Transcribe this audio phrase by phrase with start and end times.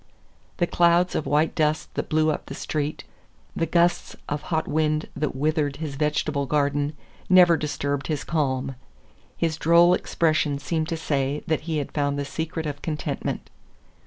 [0.57, 3.03] The clouds of white dust that blew up the street,
[3.55, 6.93] the gusts of hot wind that withered his vegetable garden,
[7.29, 8.73] never disturbed his calm.
[9.37, 13.51] His droll expression seemed to say that he had found the secret of contentment.